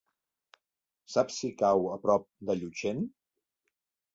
[1.15, 3.07] Saps si cau a prop de Llutxent?